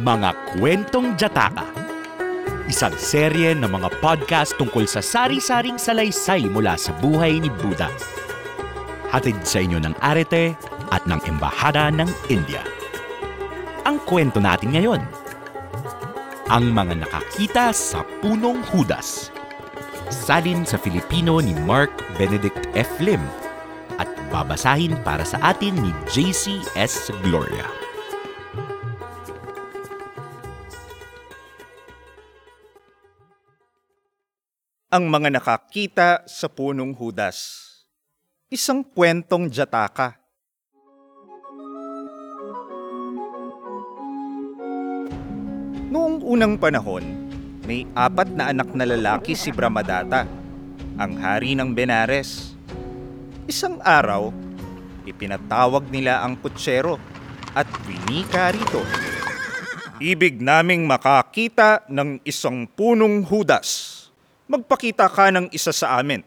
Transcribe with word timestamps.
Mga 0.00 0.32
Kwentong 0.56 1.12
Jataka 1.12 1.68
Isang 2.72 2.96
serye 2.96 3.52
ng 3.52 3.68
mga 3.68 4.00
podcast 4.00 4.56
tungkol 4.56 4.88
sa 4.88 5.04
sari-saring 5.04 5.76
salaysay 5.76 6.48
mula 6.48 6.80
sa 6.80 6.96
buhay 7.04 7.36
ni 7.36 7.52
Buddha. 7.52 7.92
Hatid 9.12 9.44
sa 9.44 9.60
inyo 9.60 9.76
ng 9.76 9.92
Arete 10.00 10.56
at 10.88 11.04
ng 11.04 11.20
Embahada 11.28 11.92
ng 11.92 12.08
India. 12.32 12.64
Ang 13.84 14.00
kwento 14.08 14.40
natin 14.40 14.72
ngayon, 14.72 15.04
ang 16.48 16.64
mga 16.72 17.04
nakakita 17.04 17.68
sa 17.76 18.00
punong 18.24 18.64
Hudas. 18.72 19.28
Salin 20.08 20.64
sa 20.64 20.80
Filipino 20.80 21.44
ni 21.44 21.52
Mark 21.68 21.92
Benedict 22.16 22.72
F. 22.72 22.88
Lim 23.04 23.20
at 24.00 24.08
babasahin 24.32 24.96
para 25.04 25.28
sa 25.28 25.36
atin 25.44 25.76
ni 25.76 25.92
JC 26.08 26.64
S. 26.72 27.12
Gloria. 27.20 27.89
Ang 34.90 35.06
mga 35.06 35.38
nakakita 35.38 36.26
sa 36.26 36.50
punong 36.50 36.98
hudas. 36.98 37.62
Isang 38.50 38.82
kwentong 38.82 39.46
jataka. 39.46 40.18
Noong 45.94 46.26
unang 46.26 46.58
panahon, 46.58 47.06
may 47.70 47.86
apat 47.94 48.34
na 48.34 48.50
anak 48.50 48.74
na 48.74 48.82
lalaki 48.82 49.38
si 49.38 49.54
Brahmadatta, 49.54 50.26
ang 50.98 51.12
hari 51.22 51.54
ng 51.54 51.70
Benares. 51.70 52.58
Isang 53.46 53.78
araw, 53.86 54.34
ipinatawag 55.06 55.86
nila 55.94 56.18
ang 56.26 56.34
kutsero 56.34 56.98
at 57.54 57.70
winika 57.86 58.50
rito. 58.50 58.82
Ibig 60.02 60.42
naming 60.42 60.82
makakita 60.82 61.86
ng 61.86 62.26
isang 62.26 62.66
punong 62.66 63.22
hudas 63.30 63.99
magpakita 64.50 65.06
ka 65.06 65.30
ng 65.30 65.46
isa 65.54 65.70
sa 65.70 66.02
amin. 66.02 66.26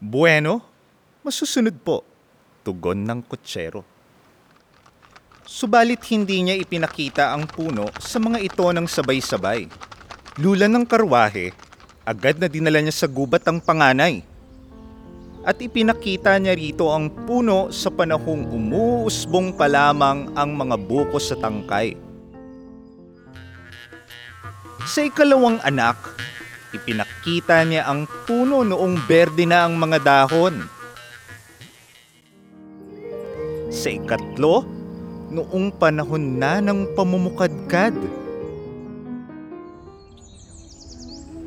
Bueno, 0.00 0.64
masusunod 1.20 1.76
po. 1.84 2.00
Tugon 2.64 3.04
ng 3.04 3.20
kutsero. 3.20 3.84
Subalit 5.44 6.00
hindi 6.08 6.40
niya 6.40 6.56
ipinakita 6.56 7.36
ang 7.36 7.44
puno 7.44 7.92
sa 8.00 8.16
mga 8.16 8.40
ito 8.40 8.64
ng 8.64 8.88
sabay-sabay. 8.88 9.68
Lula 10.40 10.72
ng 10.72 10.88
karwahe, 10.88 11.52
agad 12.08 12.40
na 12.40 12.48
dinala 12.48 12.80
niya 12.80 13.04
sa 13.04 13.04
gubat 13.04 13.44
ang 13.44 13.60
panganay. 13.60 14.24
At 15.44 15.60
ipinakita 15.60 16.40
niya 16.40 16.56
rito 16.56 16.88
ang 16.88 17.12
puno 17.28 17.68
sa 17.68 17.92
panahong 17.92 18.48
umuusbong 18.56 19.52
pa 19.52 19.68
lamang 19.68 20.32
ang 20.32 20.56
mga 20.56 20.80
buko 20.80 21.20
sa 21.20 21.36
tangkay. 21.36 21.92
Sa 24.88 25.04
ikalawang 25.04 25.60
anak, 25.60 26.09
Ipinakita 26.70 27.66
niya 27.66 27.82
ang 27.90 28.06
puno 28.30 28.62
noong 28.62 28.94
berde 29.10 29.42
na 29.42 29.66
ang 29.66 29.74
mga 29.74 29.98
dahon. 29.98 30.62
Sa 33.74 33.90
ikatlo, 33.90 34.62
noong 35.34 35.74
panahon 35.74 36.38
na 36.38 36.62
ng 36.62 36.94
pamumukadkad. 36.94 37.94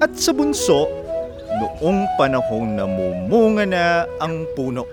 At 0.03 0.11
sa 0.19 0.35
bunso, 0.35 0.91
noong 1.55 2.03
panahong 2.19 2.75
namumunga 2.75 3.63
na 3.63 4.03
ang 4.19 4.44
puno. 4.51 4.83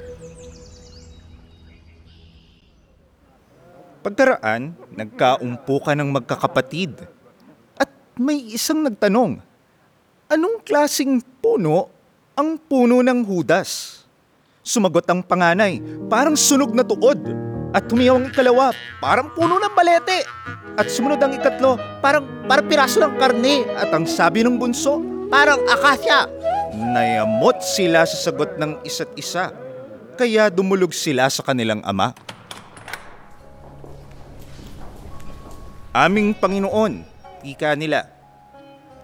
Pagkaraan, 4.06 4.78
nagkaumpukan 4.94 5.98
ng 5.98 6.10
magkakapatid. 6.14 7.02
At 7.74 7.90
may 8.14 8.38
isang 8.54 8.86
nagtanong, 8.86 9.49
Anong 10.30 10.62
klasing 10.62 11.18
puno 11.42 11.90
ang 12.38 12.54
puno 12.54 13.02
ng 13.02 13.26
hudas? 13.26 14.06
Sumagot 14.62 15.02
ang 15.10 15.26
panganay, 15.26 15.82
parang 16.06 16.38
sunog 16.38 16.70
na 16.70 16.86
tuod. 16.86 17.18
At 17.74 17.90
tumiyaw 17.90 18.14
ang 18.14 18.30
ikalawa, 18.30 18.70
parang 19.02 19.26
puno 19.34 19.58
ng 19.58 19.74
balete. 19.74 20.22
At 20.78 20.86
sumunod 20.86 21.18
ang 21.18 21.34
ikatlo, 21.34 21.82
parang, 21.98 22.22
parang 22.46 22.62
piraso 22.70 23.02
ng 23.02 23.18
karne. 23.18 23.66
At 23.74 23.90
ang 23.90 24.06
sabi 24.06 24.46
ng 24.46 24.54
bunso, 24.54 25.02
parang 25.26 25.58
akasya. 25.66 26.30
Nayamot 26.78 27.58
sila 27.66 28.06
sa 28.06 28.30
sagot 28.30 28.54
ng 28.54 28.86
isa't 28.86 29.10
isa. 29.18 29.50
Kaya 30.14 30.46
dumulog 30.46 30.94
sila 30.94 31.26
sa 31.26 31.42
kanilang 31.42 31.82
ama. 31.82 32.14
Aming 35.90 36.38
Panginoon, 36.38 37.02
ika 37.42 37.74
nila, 37.74 38.19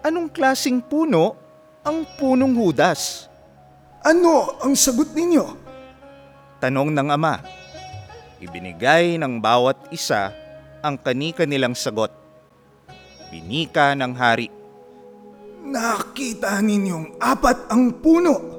anong 0.07 0.31
klasing 0.31 0.79
puno 0.79 1.35
ang 1.83 2.07
punong 2.15 2.55
hudas? 2.55 3.27
Ano 4.07 4.55
ang 4.63 4.79
sagot 4.79 5.11
ninyo? 5.11 5.45
Tanong 6.63 6.95
ng 6.95 7.09
ama. 7.11 7.43
Ibinigay 8.39 9.19
ng 9.19 9.43
bawat 9.43 9.91
isa 9.91 10.31
ang 10.79 10.95
kanika 10.95 11.43
nilang 11.43 11.75
sagot. 11.75 12.15
Binika 13.35 13.99
ng 13.99 14.15
hari. 14.15 14.47
Nakita 15.67 16.63
ninyong 16.63 17.19
apat 17.19 17.67
ang 17.67 17.99
puno. 17.99 18.55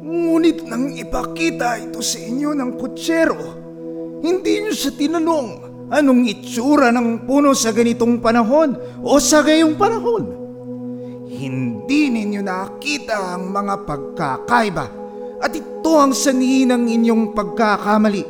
Ngunit 0.00 0.64
nang 0.64 0.88
ipakita 0.96 1.76
ito 1.76 2.00
sa 2.00 2.16
inyo 2.16 2.56
ng 2.56 2.70
kutsero, 2.80 3.40
hindi 4.24 4.64
nyo 4.64 4.72
siya 4.72 4.92
tinanong 4.96 5.48
anong 5.92 6.24
itsura 6.24 6.88
ng 6.88 7.28
puno 7.28 7.52
sa 7.52 7.76
ganitong 7.76 8.24
panahon 8.24 8.76
o 9.04 9.20
sa 9.20 9.44
gayong 9.44 9.76
panahon 9.76 10.43
ninyo 12.34 12.50
nakita 12.50 13.38
ang 13.38 13.54
mga 13.54 13.86
pagkakaiba 13.86 14.86
at 15.38 15.54
ito 15.54 15.92
ang 15.94 16.10
sanhi 16.10 16.66
ng 16.66 16.90
inyong 16.90 17.30
pagkakamali. 17.30 18.26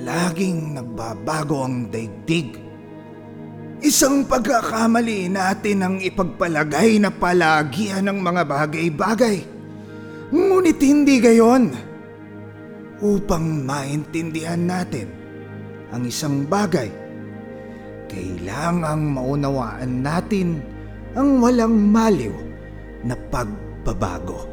Laging 0.00 0.80
nagbabago 0.80 1.60
ang 1.60 1.92
daigdig. 1.92 2.56
Isang 3.84 4.24
pagkakamali 4.24 5.28
natin 5.28 5.84
ang 5.84 5.96
ipagpalagay 6.00 6.96
na 7.04 7.12
palagian 7.12 8.08
ng 8.08 8.16
mga 8.24 8.42
bagay-bagay. 8.48 9.44
Ngunit 10.32 10.80
hindi 10.80 11.20
gayon. 11.20 11.68
Upang 13.04 13.44
maintindihan 13.68 14.64
natin 14.64 15.12
ang 15.92 16.08
isang 16.08 16.48
bagay, 16.48 16.88
kailangang 18.08 19.12
maunawaan 19.12 20.00
natin 20.00 20.64
ang 21.12 21.44
walang 21.44 21.76
maliw 21.92 22.53
na 23.04 23.14
pagbabago. 23.28 24.48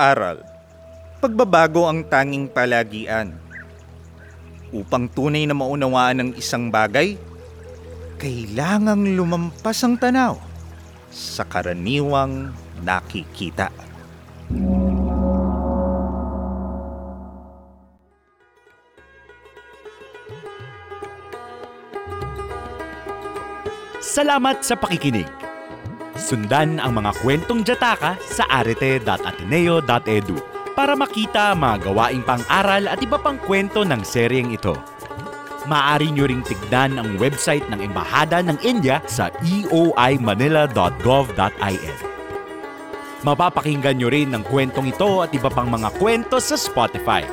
Aral. 0.00 0.40
Pagbabago 1.20 1.84
ang 1.84 2.06
tanging 2.08 2.48
palagian. 2.48 3.36
Upang 4.72 5.08
tunay 5.12 5.44
na 5.44 5.52
maunawaan 5.52 6.24
ng 6.24 6.30
isang 6.40 6.72
bagay, 6.72 7.20
kailangang 8.16 9.16
lumampas 9.16 9.84
ang 9.84 10.00
tanaw 10.00 10.40
sa 11.12 11.44
karaniwang 11.44 12.52
nakikita. 12.84 13.72
Salamat 23.98 24.66
sa 24.66 24.74
pakikinig. 24.74 25.37
Sundan 26.28 26.76
ang 26.76 27.00
mga 27.00 27.24
kwentong 27.24 27.64
Jataka 27.64 28.20
sa 28.20 28.44
arete.ateneo.edu 28.60 30.36
para 30.76 30.92
makita 30.92 31.56
mga 31.56 31.88
gawaing 31.88 32.20
pang-aral 32.20 32.84
at 32.84 33.00
iba 33.00 33.16
pang 33.16 33.40
kwento 33.40 33.80
ng 33.80 34.04
seryeng 34.04 34.52
ito. 34.52 34.76
Maaari 35.64 36.12
nyo 36.12 36.28
ring 36.28 36.44
tignan 36.44 37.00
ang 37.00 37.16
website 37.16 37.64
ng 37.72 37.80
Embahada 37.80 38.44
ng 38.44 38.60
India 38.60 39.00
sa 39.08 39.32
eoimanila.gov.in. 39.40 41.96
Mapapakinggan 43.24 43.96
nyo 43.96 44.12
rin 44.12 44.36
ang 44.36 44.44
kwentong 44.44 44.92
ito 44.92 45.24
at 45.24 45.32
iba 45.32 45.48
pang 45.48 45.72
mga 45.72 45.96
kwento 45.96 46.36
sa 46.44 46.60
Spotify. 46.60 47.24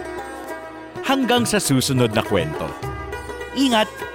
Hanggang 1.03 1.43
sa 1.43 1.59
susunod 1.59 2.15
na 2.15 2.23
kwento. 2.23 2.71
Ingat! 3.59 4.14